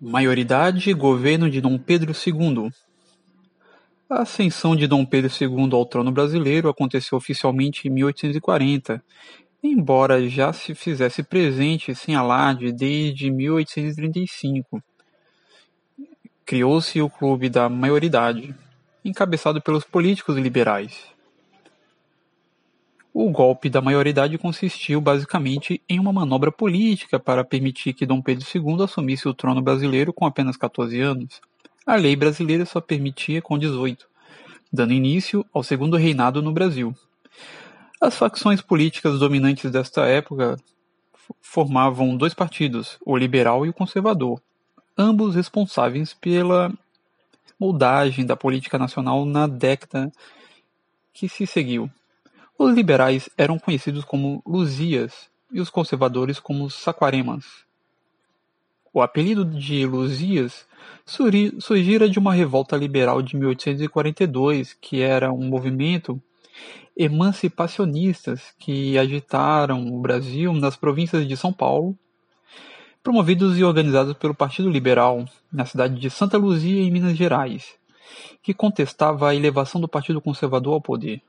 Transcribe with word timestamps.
Maioridade 0.00 0.90
e 0.90 0.94
governo 0.94 1.50
de 1.50 1.60
Dom 1.60 1.76
Pedro 1.76 2.12
II 2.12 2.70
A 4.08 4.22
ascensão 4.22 4.76
de 4.76 4.86
Dom 4.86 5.04
Pedro 5.04 5.28
II 5.28 5.70
ao 5.72 5.84
trono 5.84 6.12
brasileiro 6.12 6.68
aconteceu 6.68 7.18
oficialmente 7.18 7.88
em 7.88 7.90
1840, 7.90 9.02
embora 9.60 10.28
já 10.28 10.52
se 10.52 10.72
fizesse 10.72 11.24
presente 11.24 11.96
sem 11.96 12.14
alarde 12.14 12.70
desde 12.70 13.28
1835. 13.28 14.80
Criou-se 16.46 17.02
o 17.02 17.10
Clube 17.10 17.48
da 17.48 17.68
Maioridade, 17.68 18.54
encabeçado 19.04 19.60
pelos 19.60 19.82
políticos 19.82 20.36
liberais. 20.36 21.17
O 23.20 23.30
golpe 23.30 23.68
da 23.68 23.80
maioridade 23.80 24.38
consistiu 24.38 25.00
basicamente 25.00 25.82
em 25.88 25.98
uma 25.98 26.12
manobra 26.12 26.52
política 26.52 27.18
para 27.18 27.42
permitir 27.42 27.92
que 27.92 28.06
Dom 28.06 28.22
Pedro 28.22 28.46
II 28.54 28.84
assumisse 28.84 29.26
o 29.26 29.34
trono 29.34 29.60
brasileiro 29.60 30.12
com 30.12 30.24
apenas 30.24 30.56
14 30.56 31.00
anos. 31.00 31.40
A 31.84 31.96
lei 31.96 32.14
brasileira 32.14 32.64
só 32.64 32.80
permitia 32.80 33.42
com 33.42 33.58
18, 33.58 34.06
dando 34.72 34.92
início 34.92 35.44
ao 35.52 35.64
segundo 35.64 35.96
reinado 35.96 36.40
no 36.40 36.52
Brasil. 36.52 36.94
As 38.00 38.16
facções 38.16 38.62
políticas 38.62 39.18
dominantes 39.18 39.68
desta 39.68 40.06
época 40.06 40.56
formavam 41.40 42.16
dois 42.16 42.34
partidos, 42.34 42.98
o 43.04 43.16
liberal 43.16 43.66
e 43.66 43.68
o 43.68 43.74
conservador, 43.74 44.40
ambos 44.96 45.34
responsáveis 45.34 46.14
pela 46.14 46.72
moldagem 47.58 48.24
da 48.24 48.36
política 48.36 48.78
nacional 48.78 49.24
na 49.24 49.48
década 49.48 50.12
que 51.12 51.28
se 51.28 51.48
seguiu. 51.48 51.90
Os 52.60 52.74
liberais 52.74 53.30
eram 53.38 53.56
conhecidos 53.56 54.04
como 54.04 54.42
Luzias 54.44 55.30
e 55.52 55.60
os 55.60 55.70
conservadores 55.70 56.40
como 56.40 56.68
Saquaremas. 56.68 57.44
O 58.92 59.00
apelido 59.00 59.44
de 59.44 59.86
Luzias 59.86 60.66
surgira 61.06 62.08
de 62.08 62.18
uma 62.18 62.34
revolta 62.34 62.76
liberal 62.76 63.22
de 63.22 63.36
1842, 63.36 64.76
que 64.80 65.00
era 65.00 65.32
um 65.32 65.44
movimento 65.44 66.20
emancipacionistas 66.96 68.52
que 68.58 68.98
agitaram 68.98 69.86
o 69.94 70.00
Brasil 70.00 70.52
nas 70.52 70.74
províncias 70.74 71.28
de 71.28 71.36
São 71.36 71.52
Paulo, 71.52 71.96
promovidos 73.04 73.56
e 73.56 73.62
organizados 73.62 74.14
pelo 74.14 74.34
Partido 74.34 74.68
Liberal 74.68 75.24
na 75.52 75.64
cidade 75.64 75.94
de 75.94 76.10
Santa 76.10 76.36
Luzia, 76.36 76.82
em 76.82 76.90
Minas 76.90 77.16
Gerais, 77.16 77.76
que 78.42 78.52
contestava 78.52 79.28
a 79.28 79.34
elevação 79.36 79.80
do 79.80 79.86
Partido 79.86 80.20
Conservador 80.20 80.74
ao 80.74 80.80
poder. 80.80 81.22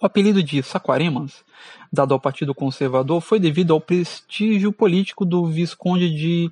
O 0.00 0.06
apelido 0.06 0.42
de 0.42 0.62
Saquaremas, 0.62 1.44
dado 1.92 2.12
ao 2.12 2.20
Partido 2.20 2.54
Conservador, 2.54 3.20
foi 3.20 3.40
devido 3.40 3.72
ao 3.72 3.80
prestígio 3.80 4.72
político 4.72 5.24
do 5.24 5.46
Visconde 5.46 6.10
de 6.10 6.50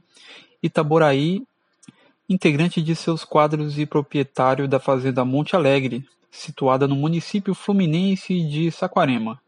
Itaboraí, 0.62 1.42
integrante 2.28 2.82
de 2.82 2.96
seus 2.96 3.24
quadros 3.24 3.78
e 3.78 3.86
proprietário 3.86 4.66
da 4.66 4.80
fazenda 4.80 5.24
Monte 5.24 5.54
Alegre, 5.54 6.04
situada 6.30 6.88
no 6.88 6.96
município 6.96 7.54
fluminense 7.54 8.40
de 8.42 8.70
Saquarema, 8.70 9.40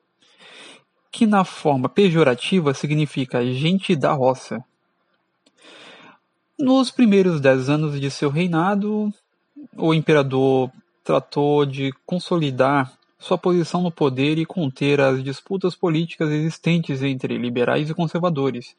que 1.10 1.26
na 1.26 1.44
forma 1.44 1.88
pejorativa 1.88 2.72
significa 2.74 3.44
gente 3.44 3.96
da 3.96 4.12
roça. 4.12 4.64
Nos 6.58 6.90
primeiros 6.90 7.40
dez 7.40 7.68
anos 7.68 8.00
de 8.00 8.10
seu 8.10 8.30
reinado, 8.30 9.12
o 9.76 9.94
imperador 9.94 10.70
tratou 11.02 11.64
de 11.64 11.92
consolidar 12.04 12.92
sua 13.18 13.36
posição 13.36 13.82
no 13.82 13.90
poder 13.90 14.38
e 14.38 14.46
conter 14.46 15.00
as 15.00 15.22
disputas 15.22 15.74
políticas 15.74 16.30
existentes 16.30 17.02
entre 17.02 17.36
liberais 17.36 17.90
e 17.90 17.94
conservadores. 17.94 18.76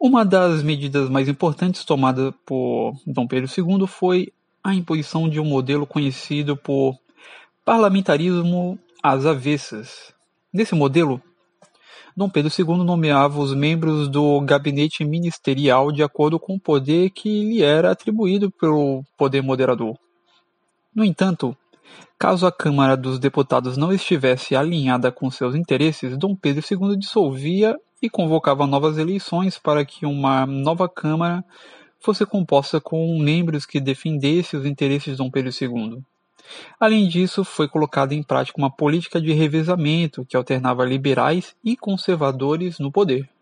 Uma 0.00 0.24
das 0.24 0.62
medidas 0.62 1.08
mais 1.10 1.28
importantes 1.28 1.84
tomada 1.84 2.32
por 2.44 2.94
Dom 3.06 3.26
Pedro 3.26 3.50
II 3.50 3.86
foi 3.86 4.32
a 4.62 4.74
imposição 4.74 5.28
de 5.28 5.38
um 5.38 5.44
modelo 5.44 5.86
conhecido 5.86 6.56
por 6.56 6.98
parlamentarismo 7.64 8.78
às 9.02 9.26
avessas. 9.26 10.14
Nesse 10.52 10.74
modelo, 10.74 11.22
Dom 12.16 12.28
Pedro 12.28 12.52
II 12.56 12.84
nomeava 12.84 13.40
os 13.40 13.54
membros 13.54 14.08
do 14.08 14.40
gabinete 14.40 15.04
ministerial 15.04 15.90
de 15.90 16.02
acordo 16.02 16.38
com 16.38 16.54
o 16.54 16.60
poder 16.60 17.10
que 17.10 17.28
lhe 17.28 17.62
era 17.62 17.90
atribuído 17.90 18.50
pelo 18.50 19.02
poder 19.18 19.42
moderador. 19.42 19.98
No 20.94 21.04
entanto, 21.04 21.56
Caso 22.18 22.46
a 22.46 22.52
Câmara 22.52 22.96
dos 22.96 23.18
Deputados 23.18 23.76
não 23.76 23.92
estivesse 23.92 24.56
alinhada 24.56 25.12
com 25.12 25.30
seus 25.30 25.54
interesses, 25.54 26.16
Dom 26.16 26.34
Pedro 26.34 26.64
II 26.70 26.96
dissolvia 26.96 27.76
e 28.00 28.08
convocava 28.08 28.66
novas 28.66 28.98
eleições 28.98 29.58
para 29.58 29.84
que 29.84 30.06
uma 30.06 30.46
nova 30.46 30.88
Câmara 30.88 31.44
fosse 32.00 32.26
composta 32.26 32.80
com 32.80 33.18
membros 33.18 33.64
que 33.64 33.80
defendessem 33.80 34.60
os 34.60 34.66
interesses 34.66 35.12
de 35.12 35.18
Dom 35.18 35.30
Pedro 35.30 35.50
II. 35.50 36.02
Além 36.78 37.08
disso, 37.08 37.44
foi 37.44 37.66
colocada 37.66 38.14
em 38.14 38.22
prática 38.22 38.58
uma 38.58 38.70
política 38.70 39.20
de 39.20 39.32
revezamento 39.32 40.24
que 40.24 40.36
alternava 40.36 40.84
liberais 40.84 41.56
e 41.64 41.76
conservadores 41.76 42.78
no 42.78 42.92
poder. 42.92 43.33